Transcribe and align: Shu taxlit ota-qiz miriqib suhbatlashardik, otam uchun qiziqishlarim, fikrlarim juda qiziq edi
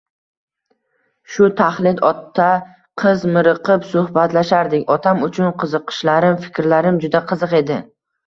Shu 1.33 1.49
taxlit 1.59 1.99
ota-qiz 2.07 3.25
miriqib 3.35 3.85
suhbatlashardik, 3.91 4.87
otam 4.95 5.21
uchun 5.29 5.53
qiziqishlarim, 5.65 6.41
fikrlarim 6.47 7.01
juda 7.07 7.25
qiziq 7.33 7.55
edi 7.63 7.79